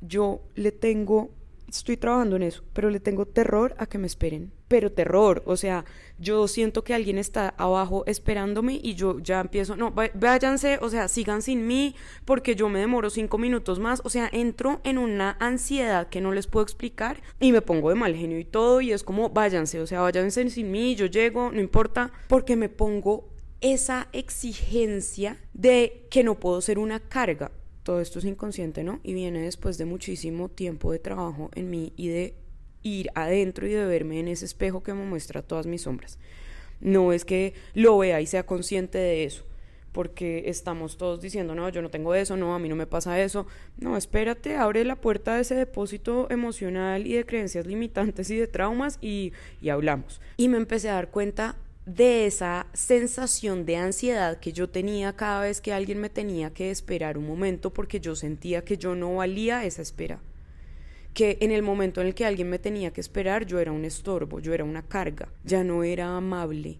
Yo 0.00 0.40
le 0.54 0.72
tengo 0.72 1.30
estoy 1.78 1.96
trabajando 1.96 2.36
en 2.36 2.42
eso, 2.42 2.62
pero 2.72 2.90
le 2.90 3.00
tengo 3.00 3.26
terror 3.26 3.74
a 3.78 3.86
que 3.86 3.98
me 3.98 4.06
esperen. 4.06 4.52
Pero 4.68 4.92
terror, 4.92 5.42
o 5.46 5.56
sea, 5.56 5.84
yo 6.18 6.46
siento 6.46 6.84
que 6.84 6.94
alguien 6.94 7.18
está 7.18 7.54
abajo 7.56 8.04
esperándome 8.06 8.78
y 8.82 8.94
yo 8.94 9.18
ya 9.18 9.40
empiezo, 9.40 9.76
no, 9.76 9.92
váyanse, 10.14 10.78
o 10.80 10.88
sea, 10.88 11.08
sigan 11.08 11.42
sin 11.42 11.66
mí 11.66 11.96
porque 12.24 12.54
yo 12.54 12.68
me 12.68 12.78
demoro 12.78 13.10
cinco 13.10 13.36
minutos 13.38 13.78
más, 13.78 14.00
o 14.04 14.10
sea, 14.10 14.28
entro 14.32 14.80
en 14.84 14.98
una 14.98 15.36
ansiedad 15.40 16.08
que 16.08 16.20
no 16.20 16.32
les 16.32 16.46
puedo 16.46 16.62
explicar 16.62 17.20
y 17.40 17.52
me 17.52 17.62
pongo 17.62 17.88
de 17.88 17.96
mal 17.96 18.14
genio 18.14 18.38
y 18.38 18.44
todo 18.44 18.80
y 18.80 18.92
es 18.92 19.02
como, 19.02 19.30
váyanse, 19.30 19.80
o 19.80 19.86
sea, 19.86 20.02
váyanse 20.02 20.48
sin 20.50 20.70
mí, 20.70 20.94
yo 20.94 21.06
llego, 21.06 21.50
no 21.50 21.60
importa, 21.60 22.12
porque 22.28 22.54
me 22.54 22.68
pongo 22.68 23.28
esa 23.60 24.08
exigencia 24.12 25.36
de 25.52 26.06
que 26.10 26.22
no 26.22 26.38
puedo 26.38 26.60
ser 26.60 26.78
una 26.78 27.00
carga 27.00 27.50
todo 27.82 28.00
esto 28.00 28.18
es 28.18 28.24
inconsciente, 28.24 28.84
¿no? 28.84 29.00
Y 29.02 29.14
viene 29.14 29.40
después 29.40 29.78
de 29.78 29.84
muchísimo 29.84 30.48
tiempo 30.48 30.92
de 30.92 30.98
trabajo 30.98 31.50
en 31.54 31.70
mí 31.70 31.92
y 31.96 32.08
de 32.08 32.34
ir 32.82 33.10
adentro 33.14 33.66
y 33.66 33.72
de 33.72 33.84
verme 33.86 34.20
en 34.20 34.28
ese 34.28 34.44
espejo 34.44 34.82
que 34.82 34.94
me 34.94 35.04
muestra 35.04 35.42
todas 35.42 35.66
mis 35.66 35.82
sombras. 35.82 36.18
No 36.80 37.12
es 37.12 37.24
que 37.24 37.54
lo 37.74 37.98
vea 37.98 38.20
y 38.20 38.26
sea 38.26 38.46
consciente 38.46 38.98
de 38.98 39.24
eso, 39.24 39.44
porque 39.92 40.44
estamos 40.46 40.96
todos 40.96 41.20
diciendo, 41.20 41.54
no, 41.54 41.68
yo 41.68 41.82
no 41.82 41.90
tengo 41.90 42.14
eso, 42.14 42.36
no, 42.36 42.54
a 42.54 42.58
mí 42.58 42.68
no 42.68 42.76
me 42.76 42.86
pasa 42.86 43.20
eso. 43.20 43.46
No, 43.78 43.96
espérate, 43.96 44.56
abre 44.56 44.84
la 44.84 44.96
puerta 44.96 45.34
de 45.34 45.42
ese 45.42 45.54
depósito 45.54 46.30
emocional 46.30 47.06
y 47.06 47.14
de 47.14 47.26
creencias 47.26 47.66
limitantes 47.66 48.30
y 48.30 48.36
de 48.36 48.46
traumas 48.46 48.98
y, 49.02 49.32
y 49.60 49.68
hablamos. 49.68 50.20
Y 50.36 50.48
me 50.48 50.56
empecé 50.56 50.88
a 50.88 50.94
dar 50.94 51.10
cuenta 51.10 51.56
de 51.86 52.26
esa 52.26 52.66
sensación 52.72 53.64
de 53.66 53.76
ansiedad 53.76 54.38
que 54.38 54.52
yo 54.52 54.68
tenía 54.68 55.16
cada 55.16 55.42
vez 55.42 55.60
que 55.60 55.72
alguien 55.72 56.00
me 56.00 56.10
tenía 56.10 56.52
que 56.52 56.70
esperar 56.70 57.18
un 57.18 57.26
momento 57.26 57.72
porque 57.72 58.00
yo 58.00 58.14
sentía 58.14 58.64
que 58.64 58.76
yo 58.76 58.94
no 58.94 59.16
valía 59.16 59.64
esa 59.64 59.82
espera 59.82 60.20
que 61.14 61.38
en 61.40 61.50
el 61.50 61.62
momento 61.62 62.00
en 62.00 62.08
el 62.08 62.14
que 62.14 62.24
alguien 62.24 62.48
me 62.48 62.58
tenía 62.58 62.92
que 62.92 63.00
esperar 63.00 63.46
yo 63.46 63.58
era 63.58 63.72
un 63.72 63.84
estorbo, 63.84 64.40
yo 64.40 64.54
era 64.54 64.64
una 64.64 64.86
carga, 64.86 65.28
ya 65.44 65.64
no 65.64 65.82
era 65.82 66.16
amable, 66.16 66.78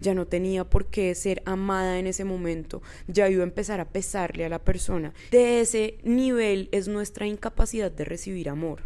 ya 0.00 0.14
no 0.14 0.26
tenía 0.26 0.64
por 0.64 0.86
qué 0.86 1.14
ser 1.14 1.42
amada 1.44 1.98
en 1.98 2.06
ese 2.06 2.24
momento, 2.24 2.82
ya 3.06 3.28
iba 3.28 3.42
a 3.42 3.46
empezar 3.46 3.80
a 3.80 3.90
pesarle 3.90 4.44
a 4.44 4.48
la 4.48 4.64
persona. 4.64 5.12
De 5.30 5.60
ese 5.60 5.98
nivel 6.04 6.68
es 6.72 6.88
nuestra 6.88 7.26
incapacidad 7.26 7.90
de 7.90 8.04
recibir 8.04 8.48
amor. 8.48 8.82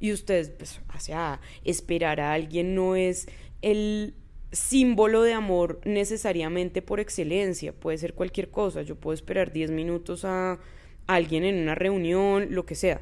Y 0.00 0.12
ustedes, 0.12 0.50
pues, 0.50 0.80
o 0.94 1.00
sea, 1.00 1.40
esperar 1.64 2.20
a 2.20 2.32
alguien 2.32 2.74
no 2.74 2.94
es 2.94 3.26
el 3.62 4.14
símbolo 4.52 5.22
de 5.22 5.32
amor 5.32 5.80
necesariamente 5.84 6.82
por 6.82 7.00
excelencia, 7.00 7.72
puede 7.72 7.98
ser 7.98 8.14
cualquier 8.14 8.50
cosa, 8.50 8.82
yo 8.82 8.96
puedo 8.96 9.14
esperar 9.14 9.52
10 9.52 9.70
minutos 9.70 10.24
a 10.24 10.58
alguien 11.06 11.44
en 11.44 11.56
una 11.56 11.74
reunión, 11.74 12.48
lo 12.50 12.66
que 12.66 12.74
sea 12.74 13.00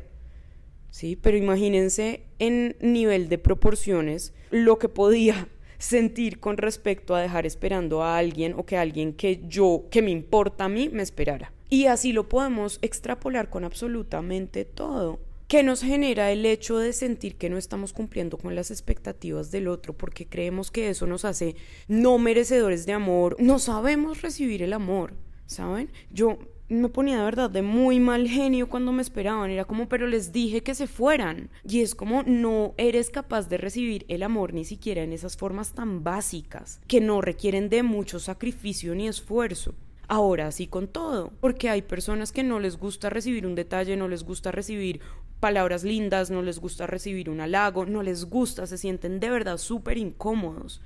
¿sí? 0.96 1.14
Pero 1.14 1.36
imagínense 1.36 2.22
en 2.38 2.74
nivel 2.80 3.28
de 3.28 3.36
proporciones 3.36 4.32
lo 4.50 4.78
que 4.78 4.88
podía 4.88 5.48
sentir 5.78 6.40
con 6.40 6.56
respecto 6.56 7.14
a 7.14 7.20
dejar 7.20 7.44
esperando 7.44 8.02
a 8.02 8.16
alguien 8.16 8.54
o 8.56 8.64
que 8.64 8.78
alguien 8.78 9.12
que 9.12 9.42
yo, 9.46 9.84
que 9.90 10.00
me 10.00 10.10
importa 10.10 10.64
a 10.64 10.68
mí, 10.70 10.88
me 10.88 11.02
esperara. 11.02 11.52
Y 11.68 11.86
así 11.86 12.12
lo 12.12 12.30
podemos 12.30 12.78
extrapolar 12.80 13.50
con 13.50 13.64
absolutamente 13.64 14.64
todo. 14.64 15.18
¿Qué 15.48 15.62
nos 15.62 15.80
genera 15.80 16.32
el 16.32 16.44
hecho 16.44 16.78
de 16.78 16.92
sentir 16.92 17.36
que 17.36 17.48
no 17.48 17.56
estamos 17.56 17.92
cumpliendo 17.92 18.36
con 18.36 18.56
las 18.56 18.72
expectativas 18.72 19.52
del 19.52 19.68
otro 19.68 19.96
porque 19.96 20.26
creemos 20.26 20.72
que 20.72 20.88
eso 20.88 21.06
nos 21.06 21.24
hace 21.24 21.54
no 21.86 22.18
merecedores 22.18 22.84
de 22.84 22.94
amor? 22.94 23.36
No 23.38 23.60
sabemos 23.60 24.22
recibir 24.22 24.64
el 24.64 24.72
amor, 24.72 25.14
¿saben? 25.46 25.92
Yo 26.10 26.40
me 26.68 26.88
ponía 26.88 27.18
de 27.18 27.24
verdad 27.24 27.48
de 27.48 27.62
muy 27.62 28.00
mal 28.00 28.26
genio 28.26 28.68
cuando 28.68 28.90
me 28.90 29.02
esperaban. 29.02 29.48
Era 29.50 29.64
como, 29.64 29.88
pero 29.88 30.08
les 30.08 30.32
dije 30.32 30.64
que 30.64 30.74
se 30.74 30.88
fueran. 30.88 31.48
Y 31.62 31.82
es 31.82 31.94
como, 31.94 32.24
no 32.24 32.74
eres 32.76 33.10
capaz 33.10 33.48
de 33.48 33.58
recibir 33.58 34.04
el 34.08 34.24
amor 34.24 34.52
ni 34.52 34.64
siquiera 34.64 35.04
en 35.04 35.12
esas 35.12 35.36
formas 35.36 35.74
tan 35.74 36.02
básicas, 36.02 36.80
que 36.88 37.00
no 37.00 37.20
requieren 37.20 37.68
de 37.68 37.84
mucho 37.84 38.18
sacrificio 38.18 38.96
ni 38.96 39.06
esfuerzo. 39.06 39.76
Ahora 40.08 40.52
sí 40.52 40.68
con 40.68 40.86
todo, 40.86 41.32
porque 41.40 41.68
hay 41.68 41.82
personas 41.82 42.30
que 42.30 42.44
no 42.44 42.60
les 42.60 42.78
gusta 42.78 43.10
recibir 43.10 43.44
un 43.44 43.56
detalle, 43.56 43.96
no 43.96 44.06
les 44.06 44.22
gusta 44.22 44.52
recibir 44.52 45.00
palabras 45.40 45.84
lindas, 45.84 46.30
no 46.30 46.42
les 46.42 46.58
gusta 46.58 46.86
recibir 46.86 47.30
un 47.30 47.40
halago, 47.40 47.86
no 47.86 48.02
les 48.02 48.24
gusta, 48.24 48.66
se 48.66 48.78
sienten 48.78 49.20
de 49.20 49.30
verdad 49.30 49.58
súper 49.58 49.98
incómodos. 49.98 50.80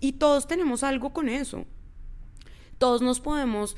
Y 0.00 0.12
todos 0.12 0.46
tenemos 0.46 0.82
algo 0.82 1.12
con 1.12 1.28
eso. 1.28 1.64
Todos 2.78 3.02
nos 3.02 3.20
podemos 3.20 3.76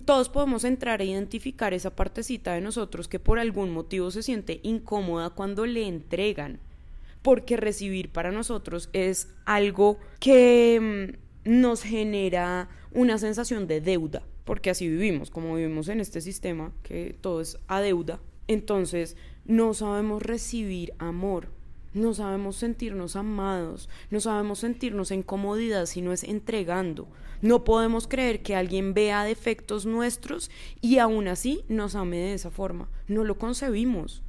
todos 0.00 0.30
podemos 0.30 0.64
entrar 0.64 1.00
a 1.00 1.04
identificar 1.04 1.74
esa 1.74 1.94
partecita 1.94 2.54
de 2.54 2.62
nosotros 2.62 3.08
que 3.08 3.18
por 3.18 3.38
algún 3.38 3.70
motivo 3.70 4.10
se 4.10 4.22
siente 4.22 4.60
incómoda 4.62 5.30
cuando 5.30 5.66
le 5.66 5.86
entregan, 5.86 6.60
porque 7.20 7.58
recibir 7.58 8.10
para 8.10 8.32
nosotros 8.32 8.88
es 8.94 9.28
algo 9.44 9.98
que 10.18 11.14
mm, 11.44 11.50
nos 11.60 11.82
genera 11.82 12.70
una 12.92 13.18
sensación 13.18 13.66
de 13.66 13.82
deuda, 13.82 14.22
porque 14.44 14.70
así 14.70 14.88
vivimos, 14.88 15.30
como 15.30 15.56
vivimos 15.56 15.88
en 15.88 16.00
este 16.00 16.22
sistema, 16.22 16.72
que 16.82 17.14
todo 17.20 17.42
es 17.42 17.58
a 17.68 17.82
deuda, 17.82 18.18
entonces 18.48 19.16
no 19.44 19.74
sabemos 19.74 20.22
recibir 20.22 20.94
amor, 20.98 21.48
no 21.94 22.14
sabemos 22.14 22.56
sentirnos 22.56 23.16
amados, 23.16 23.88
no 24.10 24.20
sabemos 24.20 24.60
sentirnos 24.60 25.10
en 25.10 25.22
comodidad 25.22 25.86
si 25.86 26.00
no 26.00 26.12
es 26.12 26.24
entregando. 26.24 27.08
No 27.42 27.64
podemos 27.64 28.06
creer 28.06 28.42
que 28.42 28.54
alguien 28.54 28.94
vea 28.94 29.24
defectos 29.24 29.84
nuestros 29.84 30.50
y 30.80 30.98
aún 30.98 31.26
así 31.26 31.64
nos 31.68 31.96
ame 31.96 32.18
de 32.18 32.34
esa 32.34 32.50
forma. 32.50 32.88
No 33.08 33.24
lo 33.24 33.36
concebimos. 33.36 34.22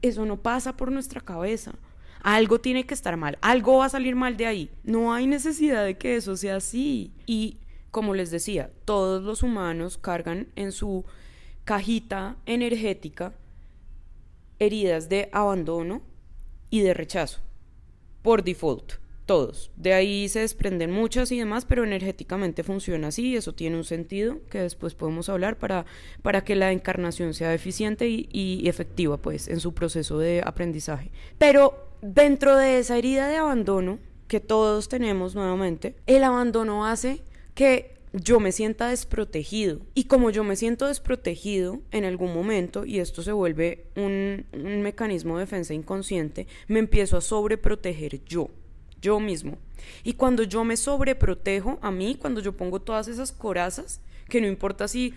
Eso 0.00 0.24
no 0.24 0.38
pasa 0.38 0.76
por 0.76 0.90
nuestra 0.90 1.20
cabeza. 1.20 1.74
Algo 2.22 2.58
tiene 2.58 2.86
que 2.86 2.94
estar 2.94 3.16
mal, 3.16 3.38
algo 3.40 3.78
va 3.78 3.84
a 3.84 3.90
salir 3.90 4.16
mal 4.16 4.36
de 4.36 4.46
ahí. 4.46 4.70
No 4.82 5.12
hay 5.12 5.26
necesidad 5.26 5.84
de 5.84 5.98
que 5.98 6.16
eso 6.16 6.36
sea 6.36 6.56
así. 6.56 7.12
Y 7.26 7.58
como 7.90 8.14
les 8.14 8.30
decía, 8.30 8.70
todos 8.84 9.22
los 9.22 9.42
humanos 9.42 9.96
cargan 9.98 10.48
en 10.56 10.72
su 10.72 11.04
cajita 11.64 12.36
energética 12.46 13.34
heridas 14.58 15.08
de 15.08 15.28
abandono, 15.32 16.02
y 16.70 16.80
de 16.80 16.94
rechazo, 16.94 17.40
por 18.22 18.42
default, 18.42 18.94
todos. 19.24 19.72
De 19.76 19.92
ahí 19.92 20.28
se 20.28 20.40
desprenden 20.40 20.92
muchas 20.92 21.32
y 21.32 21.38
demás, 21.38 21.64
pero 21.64 21.84
energéticamente 21.84 22.62
funciona 22.62 23.08
así, 23.08 23.36
eso 23.36 23.54
tiene 23.54 23.76
un 23.76 23.84
sentido 23.84 24.38
que 24.50 24.60
después 24.60 24.94
podemos 24.94 25.28
hablar 25.28 25.58
para, 25.58 25.84
para 26.22 26.44
que 26.44 26.54
la 26.54 26.72
encarnación 26.72 27.34
sea 27.34 27.54
eficiente 27.54 28.08
y, 28.08 28.28
y 28.32 28.68
efectiva, 28.68 29.16
pues, 29.16 29.48
en 29.48 29.60
su 29.60 29.74
proceso 29.74 30.18
de 30.18 30.42
aprendizaje. 30.44 31.10
Pero 31.38 31.88
dentro 32.02 32.56
de 32.56 32.78
esa 32.78 32.96
herida 32.96 33.26
de 33.28 33.36
abandono 33.36 33.98
que 34.28 34.40
todos 34.40 34.88
tenemos 34.88 35.34
nuevamente, 35.34 35.96
el 36.06 36.22
abandono 36.22 36.86
hace 36.86 37.22
que 37.54 37.95
yo 38.16 38.40
me 38.40 38.52
sienta 38.52 38.88
desprotegido. 38.88 39.80
Y 39.94 40.04
como 40.04 40.30
yo 40.30 40.44
me 40.44 40.56
siento 40.56 40.86
desprotegido 40.86 41.80
en 41.90 42.04
algún 42.04 42.32
momento, 42.34 42.84
y 42.84 42.98
esto 42.98 43.22
se 43.22 43.32
vuelve 43.32 43.86
un, 43.96 44.46
mecanismo 44.52 45.36
de 45.36 45.44
defensa 45.44 45.74
inconsciente, 45.74 46.46
me 46.66 46.78
empiezo 46.78 47.16
a 47.16 47.20
sobreproteger 47.20 48.24
yo, 48.24 48.50
yo 49.02 49.20
mismo. 49.20 49.58
Y 50.02 50.14
cuando 50.14 50.42
yo 50.42 50.64
me 50.64 50.76
sobreprotejo 50.76 51.78
a 51.82 51.90
mí, 51.90 52.16
cuando 52.16 52.40
yo 52.40 52.56
pongo 52.56 52.80
todas 52.80 53.08
esas 53.08 53.32
corazas, 53.32 54.00
que 54.28 54.40
no 54.40 54.46
importa 54.46 54.88
si 54.88 55.14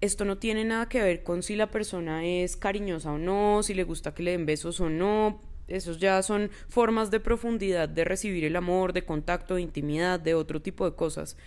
esto 0.00 0.24
no 0.24 0.36
tiene 0.36 0.64
nada 0.64 0.88
que 0.88 1.02
ver 1.02 1.22
con 1.22 1.42
si 1.42 1.56
la 1.56 1.70
persona 1.70 2.26
es 2.26 2.56
cariñosa 2.56 3.12
o 3.12 3.18
no, 3.18 3.62
si 3.62 3.74
le 3.74 3.84
gusta 3.84 4.12
que 4.12 4.22
le 4.22 4.32
den 4.32 4.44
besos 4.44 4.80
o 4.80 4.90
no, 4.90 5.40
esos 5.68 5.98
ya 5.98 6.22
son 6.22 6.50
formas 6.68 7.10
de 7.10 7.20
profundidad 7.20 7.88
de 7.88 8.04
recibir 8.04 8.44
el 8.44 8.56
amor, 8.56 8.92
de 8.92 9.04
contacto, 9.04 9.54
de 9.54 9.62
intimidad, 9.62 10.20
de 10.20 10.34
otro 10.34 10.60
tipo 10.60 10.84
de 10.84 10.94
cosas. 10.94 11.38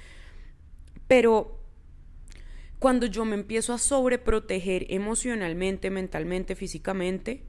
Pero 1.08 1.58
cuando 2.80 3.08
yo 3.08 3.26
me 3.26 3.36
empiezo 3.36 3.74
a 3.74 3.80
sobreproteger 3.80 4.86
emocionalmente, 4.90 5.90
mentalmente, 5.90 6.56
físicamente, 6.56 7.44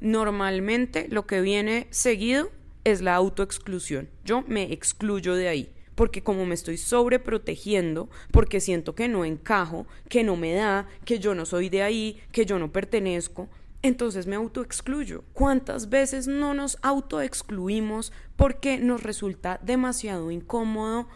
normalmente 0.00 1.06
lo 1.10 1.26
que 1.26 1.40
viene 1.40 1.86
seguido 1.90 2.50
es 2.84 3.02
la 3.02 3.14
autoexclusión. 3.14 4.08
Yo 4.24 4.42
me 4.42 4.72
excluyo 4.72 5.34
de 5.34 5.48
ahí, 5.48 5.74
porque 5.94 6.22
como 6.22 6.46
me 6.46 6.54
estoy 6.54 6.76
sobreprotegiendo, 6.76 8.08
porque 8.30 8.60
siento 8.60 8.94
que 8.94 9.08
no 9.08 9.24
encajo, 9.24 9.86
que 10.08 10.22
no 10.22 10.36
me 10.36 10.54
da, 10.54 10.88
que 11.04 11.18
yo 11.18 11.34
no 11.34 11.46
soy 11.46 11.68
de 11.68 11.82
ahí, 11.82 12.20
que 12.32 12.46
yo 12.46 12.58
no 12.58 12.72
pertenezco, 12.72 13.48
entonces 13.82 14.26
me 14.26 14.36
autoexcluyo. 14.36 15.24
¿Cuántas 15.34 15.90
veces 15.90 16.26
no 16.26 16.54
nos 16.54 16.78
autoexcluimos 16.80 18.12
porque 18.34 18.78
nos 18.78 19.02
resulta 19.02 19.60
demasiado 19.62 20.30
incómodo 20.30 21.06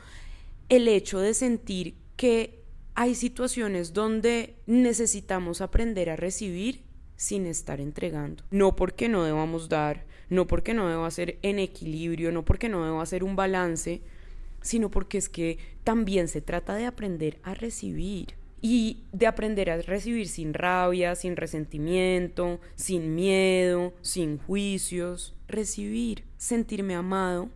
el 0.69 0.89
hecho 0.89 1.19
de 1.19 1.35
sentir 1.35 1.95
que 2.17 2.63
hay 2.95 3.15
situaciones 3.15 3.93
donde 3.93 4.57
necesitamos 4.67 5.61
aprender 5.61 6.11
a 6.11 6.17
recibir 6.17 6.83
sin 7.17 7.47
estar 7.47 7.81
entregando. 7.81 8.45
No 8.51 8.77
porque 8.77 9.09
no 9.09 9.25
debamos 9.25 9.69
dar, 9.69 10.05
no 10.31 10.47
porque 10.47 10.75
no 10.75 10.89
deba 10.89 11.11
ser 11.11 11.39
en 11.43 11.59
equilibrio, 11.59 12.33
no 12.33 12.45
porque 12.45 12.69
no 12.69 12.85
deba 12.85 13.07
ser 13.07 13.25
un 13.25 13.37
balance, 13.37 14.03
sino 14.63 14.91
porque 14.91 15.19
es 15.19 15.29
que 15.29 15.59
también 15.85 16.29
se 16.29 16.41
trata 16.41 16.75
de 16.75 16.87
aprender 16.87 17.39
a 17.43 17.55
recibir 17.55 18.35
y 18.61 19.05
de 19.13 19.27
aprender 19.27 19.71
a 19.71 19.81
recibir 19.81 20.29
sin 20.29 20.53
rabia, 20.53 21.15
sin 21.15 21.37
resentimiento, 21.37 22.61
sin 22.75 23.15
miedo, 23.15 23.95
sin 24.01 24.39
juicios. 24.39 25.35
Recibir, 25.47 26.25
sentirme 26.37 26.95
amado, 26.95 27.49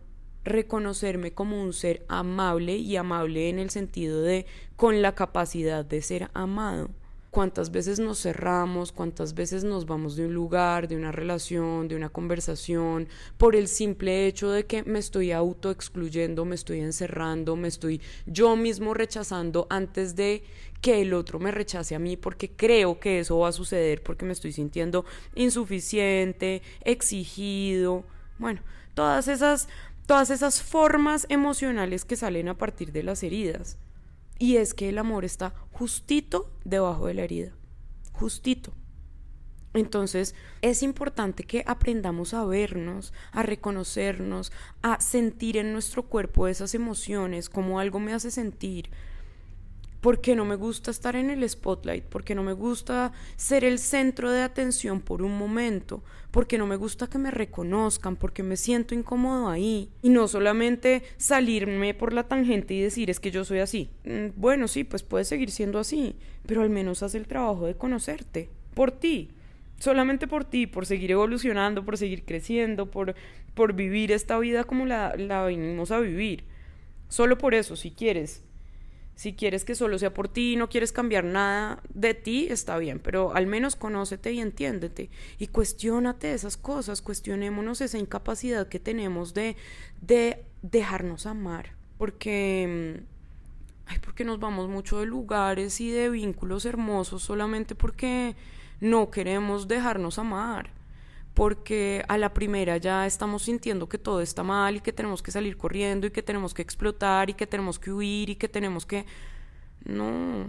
reconocerme 0.43 1.33
como 1.33 1.61
un 1.61 1.73
ser 1.73 2.05
amable 2.07 2.75
y 2.75 2.95
amable 2.95 3.49
en 3.49 3.59
el 3.59 3.69
sentido 3.69 4.21
de 4.21 4.45
con 4.75 5.01
la 5.01 5.15
capacidad 5.15 5.85
de 5.85 6.01
ser 6.01 6.29
amado, 6.33 6.89
cuántas 7.33 7.71
veces 7.71 7.99
nos 7.99 8.21
cerramos, 8.21 8.91
cuántas 8.91 9.33
veces 9.33 9.63
nos 9.63 9.87
vamos 9.87 10.15
de 10.15 10.27
un 10.27 10.35
lugar, 10.35 10.87
de 10.87 10.95
una 10.95 11.11
relación, 11.11 11.87
de 11.87 11.95
una 11.95 12.09
conversación, 12.09 13.07
por 13.39 13.55
el 13.55 13.67
simple 13.67 14.27
hecho 14.27 14.51
de 14.51 14.67
que 14.67 14.83
me 14.83 14.99
estoy 14.99 15.31
auto 15.31 15.71
excluyendo, 15.71 16.45
me 16.45 16.53
estoy 16.53 16.81
encerrando, 16.81 17.55
me 17.55 17.69
estoy 17.69 18.01
yo 18.27 18.55
mismo 18.55 18.93
rechazando 18.93 19.65
antes 19.71 20.15
de 20.15 20.43
que 20.79 21.01
el 21.01 21.13
otro 21.15 21.39
me 21.39 21.49
rechace 21.49 21.95
a 21.95 21.99
mí 21.99 22.17
porque 22.17 22.51
creo 22.51 22.99
que 22.99 23.19
eso 23.19 23.39
va 23.39 23.47
a 23.47 23.53
suceder 23.53 24.03
porque 24.03 24.25
me 24.25 24.33
estoy 24.33 24.51
sintiendo 24.51 25.03
insuficiente, 25.33 26.61
exigido, 26.83 28.03
bueno, 28.37 28.61
todas 28.93 29.27
esas 29.27 29.69
todas 30.05 30.29
esas 30.29 30.61
formas 30.61 31.25
emocionales 31.29 32.05
que 32.05 32.15
salen 32.15 32.49
a 32.49 32.57
partir 32.57 32.91
de 32.91 33.03
las 33.03 33.23
heridas. 33.23 33.77
Y 34.39 34.57
es 34.57 34.73
que 34.73 34.89
el 34.89 34.97
amor 34.97 35.25
está 35.25 35.53
justito 35.71 36.51
debajo 36.65 37.07
de 37.07 37.13
la 37.13 37.23
herida, 37.23 37.53
justito. 38.13 38.73
Entonces 39.73 40.35
es 40.61 40.83
importante 40.83 41.43
que 41.43 41.63
aprendamos 41.65 42.33
a 42.33 42.45
vernos, 42.45 43.13
a 43.31 43.43
reconocernos, 43.43 44.51
a 44.81 45.01
sentir 45.01 45.57
en 45.57 45.73
nuestro 45.73 46.03
cuerpo 46.03 46.47
esas 46.47 46.75
emociones, 46.75 47.49
como 47.49 47.79
algo 47.79 47.99
me 47.99 48.13
hace 48.13 48.29
sentir, 48.29 48.91
porque 50.03 50.35
no 50.35 50.43
me 50.43 50.57
gusta 50.57 50.91
estar 50.91 51.15
en 51.15 51.29
el 51.29 51.49
spotlight, 51.49 52.03
porque 52.03 52.35
no 52.35 52.43
me 52.43 52.51
gusta 52.51 53.13
ser 53.37 53.63
el 53.63 53.79
centro 53.79 54.31
de 54.31 54.41
atención 54.41 54.99
por 54.99 55.21
un 55.21 55.37
momento, 55.37 56.03
porque 56.29 56.57
no 56.57 56.67
me 56.67 56.75
gusta 56.75 57.07
que 57.07 57.17
me 57.17 57.31
reconozcan, 57.31 58.17
porque 58.17 58.43
me 58.43 58.57
siento 58.57 58.93
incómodo 58.93 59.47
ahí. 59.47 59.89
Y 60.01 60.09
no 60.09 60.27
solamente 60.27 61.03
salirme 61.15 61.93
por 61.93 62.11
la 62.11 62.23
tangente 62.23 62.73
y 62.73 62.81
decir 62.81 63.09
es 63.09 63.21
que 63.21 63.31
yo 63.31 63.45
soy 63.45 63.59
así. 63.59 63.91
Mm, 64.03 64.31
bueno, 64.35 64.67
sí, 64.67 64.83
pues 64.83 65.03
puedes 65.03 65.29
seguir 65.29 65.51
siendo 65.51 65.79
así, 65.79 66.17
pero 66.45 66.63
al 66.63 66.69
menos 66.69 67.01
haz 67.01 67.15
el 67.15 67.25
trabajo 67.25 67.65
de 67.65 67.77
conocerte, 67.77 68.49
por 68.73 68.91
ti. 68.91 69.29
Solamente 69.79 70.27
por 70.27 70.43
ti, 70.43 70.67
por 70.67 70.85
seguir 70.85 71.11
evolucionando, 71.11 71.85
por 71.85 71.97
seguir 71.97 72.25
creciendo, 72.25 72.91
por, 72.91 73.15
por 73.53 73.71
vivir 73.71 74.11
esta 74.11 74.37
vida 74.37 74.65
como 74.65 74.85
la, 74.85 75.15
la 75.15 75.45
venimos 75.45 75.91
a 75.91 76.01
vivir. 76.01 76.43
Solo 77.07 77.37
por 77.37 77.53
eso, 77.53 77.77
si 77.77 77.91
quieres 77.91 78.43
si 79.15 79.33
quieres 79.33 79.63
que 79.63 79.75
solo 79.75 79.99
sea 79.99 80.13
por 80.13 80.27
ti 80.27 80.53
y 80.53 80.55
no 80.55 80.69
quieres 80.69 80.91
cambiar 80.91 81.23
nada 81.23 81.81
de 81.93 82.13
ti, 82.13 82.47
está 82.49 82.77
bien, 82.77 82.99
pero 82.99 83.35
al 83.35 83.47
menos 83.47 83.75
conócete 83.75 84.31
y 84.31 84.39
entiéndete 84.39 85.09
y 85.37 85.47
cuestiónate 85.47 86.33
esas 86.33 86.57
cosas, 86.57 87.01
cuestionémonos 87.01 87.81
esa 87.81 87.97
incapacidad 87.97 88.67
que 88.67 88.79
tenemos 88.79 89.33
de, 89.33 89.55
de 90.01 90.43
dejarnos 90.61 91.25
amar, 91.25 91.73
porque, 91.97 92.97
mm, 93.87 93.99
porque 94.03 94.23
nos 94.23 94.39
vamos 94.39 94.67
mucho 94.67 94.99
de 94.99 95.05
lugares 95.05 95.79
y 95.79 95.91
de 95.91 96.09
vínculos 96.09 96.65
hermosos 96.65 97.21
solamente 97.21 97.75
porque 97.75 98.35
no 98.81 99.11
queremos 99.11 99.67
dejarnos 99.67 100.17
amar 100.17 100.71
porque 101.33 102.03
a 102.07 102.17
la 102.17 102.33
primera 102.33 102.77
ya 102.77 103.05
estamos 103.05 103.43
sintiendo 103.43 103.89
que 103.89 103.97
todo 103.97 104.21
está 104.21 104.43
mal 104.43 104.75
y 104.75 104.81
que 104.81 104.93
tenemos 104.93 105.23
que 105.23 105.31
salir 105.31 105.57
corriendo 105.57 106.07
y 106.07 106.11
que 106.11 106.23
tenemos 106.23 106.53
que 106.53 106.61
explotar 106.61 107.29
y 107.29 107.33
que 107.33 107.47
tenemos 107.47 107.79
que 107.79 107.91
huir 107.91 108.29
y 108.29 108.35
que 108.35 108.47
tenemos 108.47 108.85
que... 108.85 109.05
No, 109.85 110.47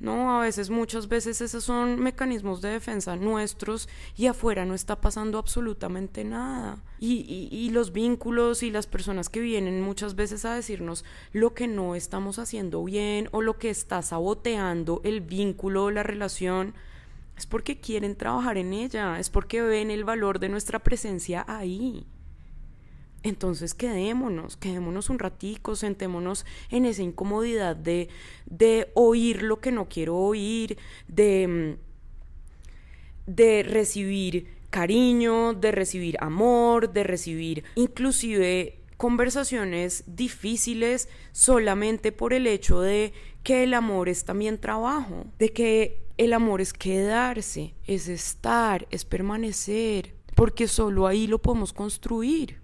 no, 0.00 0.38
a 0.38 0.42
veces, 0.42 0.70
muchas 0.70 1.08
veces 1.08 1.40
esos 1.40 1.64
son 1.64 2.00
mecanismos 2.00 2.60
de 2.62 2.70
defensa 2.70 3.16
nuestros 3.16 3.88
y 4.16 4.26
afuera 4.26 4.64
no 4.64 4.74
está 4.74 5.00
pasando 5.00 5.38
absolutamente 5.38 6.22
nada. 6.22 6.78
Y, 7.00 7.48
y, 7.50 7.70
los 7.70 7.92
vínculos 7.92 8.62
y 8.62 8.70
las 8.70 8.86
personas 8.86 9.28
que 9.28 9.40
vienen 9.40 9.82
muchas 9.82 10.14
veces 10.14 10.44
a 10.44 10.54
decirnos 10.54 11.04
lo 11.32 11.52
que 11.52 11.66
no 11.66 11.96
estamos 11.96 12.38
haciendo 12.38 12.84
bien 12.84 13.28
o 13.32 13.42
lo 13.42 13.58
que 13.58 13.70
está 13.70 14.02
saboteando 14.02 15.00
el 15.02 15.20
vínculo 15.20 15.84
o 15.84 15.90
la 15.90 16.04
relación 16.04 16.74
es 17.38 17.46
porque 17.46 17.78
quieren 17.78 18.16
trabajar 18.16 18.58
en 18.58 18.72
ella, 18.72 19.18
es 19.20 19.30
porque 19.30 19.62
ven 19.62 19.92
el 19.92 20.04
valor 20.04 20.40
de 20.40 20.48
nuestra 20.48 20.80
presencia 20.80 21.44
ahí. 21.46 22.04
Entonces 23.22 23.74
quedémonos, 23.74 24.56
quedémonos 24.56 25.08
un 25.08 25.20
ratico, 25.20 25.76
sentémonos 25.76 26.44
en 26.70 26.84
esa 26.84 27.02
incomodidad 27.02 27.76
de, 27.76 28.08
de 28.46 28.90
oír 28.94 29.42
lo 29.42 29.60
que 29.60 29.70
no 29.70 29.88
quiero 29.88 30.16
oír, 30.16 30.78
de, 31.06 31.78
de 33.26 33.62
recibir 33.62 34.48
cariño, 34.70 35.54
de 35.54 35.72
recibir 35.72 36.16
amor, 36.20 36.92
de 36.92 37.04
recibir 37.04 37.64
inclusive 37.76 38.80
conversaciones 38.96 40.02
difíciles 40.08 41.08
solamente 41.30 42.10
por 42.10 42.32
el 42.32 42.48
hecho 42.48 42.80
de 42.80 43.12
que 43.44 43.62
el 43.62 43.74
amor 43.74 44.08
es 44.08 44.24
también 44.24 44.58
trabajo, 44.58 45.26
de 45.38 45.52
que 45.52 46.07
el 46.18 46.32
amor 46.32 46.60
es 46.60 46.72
quedarse, 46.72 47.74
es 47.86 48.08
estar, 48.08 48.86
es 48.90 49.04
permanecer, 49.04 50.14
porque 50.34 50.66
solo 50.66 51.06
ahí 51.06 51.28
lo 51.28 51.38
podemos 51.38 51.72
construir. 51.72 52.58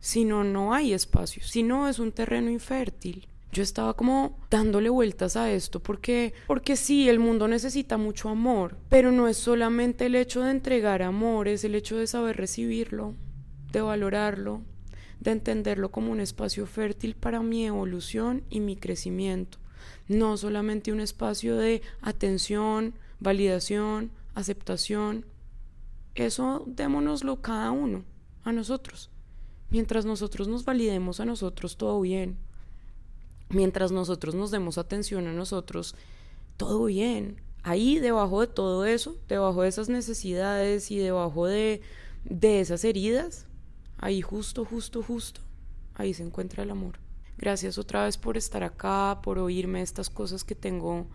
Si 0.00 0.24
no, 0.24 0.44
no 0.44 0.72
hay 0.72 0.94
espacio, 0.94 1.42
si 1.44 1.62
no 1.62 1.88
es 1.88 1.98
un 1.98 2.10
terreno 2.10 2.50
infértil. 2.50 3.28
Yo 3.52 3.62
estaba 3.64 3.94
como 3.94 4.38
dándole 4.48 4.88
vueltas 4.88 5.36
a 5.36 5.50
esto 5.50 5.80
porque 5.80 6.32
porque 6.46 6.76
sí, 6.76 7.08
el 7.08 7.18
mundo 7.18 7.48
necesita 7.48 7.96
mucho 7.96 8.28
amor, 8.28 8.76
pero 8.88 9.10
no 9.10 9.26
es 9.26 9.36
solamente 9.36 10.06
el 10.06 10.14
hecho 10.14 10.42
de 10.42 10.52
entregar 10.52 11.02
amor, 11.02 11.48
es 11.48 11.64
el 11.64 11.74
hecho 11.74 11.96
de 11.96 12.06
saber 12.06 12.36
recibirlo, 12.36 13.14
de 13.72 13.80
valorarlo, 13.80 14.62
de 15.18 15.32
entenderlo 15.32 15.90
como 15.90 16.12
un 16.12 16.20
espacio 16.20 16.64
fértil 16.64 17.16
para 17.16 17.40
mi 17.40 17.66
evolución 17.66 18.44
y 18.50 18.60
mi 18.60 18.76
crecimiento 18.76 19.58
no 20.08 20.36
solamente 20.36 20.92
un 20.92 21.00
espacio 21.00 21.56
de 21.56 21.82
atención, 22.00 22.94
validación, 23.20 24.10
aceptación. 24.34 25.24
Eso 26.14 26.64
démonoslo 26.66 27.40
cada 27.40 27.70
uno, 27.70 28.04
a 28.44 28.52
nosotros. 28.52 29.10
Mientras 29.70 30.04
nosotros 30.04 30.48
nos 30.48 30.64
validemos 30.64 31.20
a 31.20 31.24
nosotros, 31.24 31.76
todo 31.76 32.00
bien. 32.00 32.36
Mientras 33.48 33.92
nosotros 33.92 34.34
nos 34.34 34.50
demos 34.50 34.78
atención 34.78 35.26
a 35.28 35.32
nosotros, 35.32 35.94
todo 36.56 36.84
bien. 36.84 37.40
Ahí, 37.62 37.98
debajo 37.98 38.40
de 38.40 38.46
todo 38.46 38.84
eso, 38.84 39.16
debajo 39.28 39.62
de 39.62 39.68
esas 39.68 39.88
necesidades 39.88 40.90
y 40.90 40.98
debajo 40.98 41.46
de, 41.46 41.82
de 42.24 42.60
esas 42.60 42.84
heridas, 42.84 43.46
ahí 43.98 44.22
justo, 44.22 44.64
justo, 44.64 45.02
justo, 45.02 45.40
ahí 45.94 46.14
se 46.14 46.22
encuentra 46.22 46.62
el 46.62 46.70
amor. 46.70 46.98
Gracias 47.40 47.78
otra 47.78 48.04
vez 48.04 48.18
por 48.18 48.36
estar 48.36 48.62
acá, 48.62 49.20
por 49.22 49.38
oírme 49.38 49.80
estas 49.80 50.10
cosas 50.10 50.44
que 50.44 50.54
tengo 50.54 51.06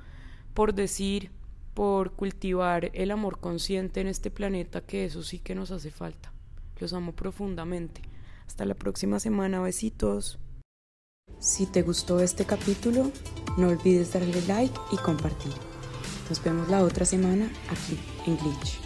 por 0.56 0.74
decir, 0.74 1.30
por 1.76 2.14
cultivar 2.14 2.90
el 2.94 3.12
amor 3.12 3.40
consciente 3.40 4.02
en 4.02 4.08
este 4.08 4.32
planeta, 4.32 4.82
que 4.82 5.06
eso 5.06 5.22
sí 5.22 5.38
que 5.38 5.54
nos 5.54 5.70
hace 5.70 5.92
falta. 5.92 6.34
Los 6.80 6.94
amo 6.94 7.12
profundamente. 7.12 8.02
Hasta 8.48 8.66
la 8.66 8.74
próxima 8.74 9.20
semana, 9.20 9.62
besitos. 9.62 10.40
Si 11.40 11.68
te 11.68 11.84
gustó 11.84 12.20
este 12.22 12.46
capítulo, 12.46 13.12
no 13.58 13.68
olvides 13.68 14.14
darle 14.14 14.42
like 14.48 14.80
y 14.92 14.98
compartir. 14.98 15.54
Nos 16.30 16.44
vemos 16.44 16.70
la 16.70 16.84
otra 16.84 17.06
semana 17.06 17.52
aquí 17.70 18.00
en 18.26 18.38
Glitch. 18.38 18.85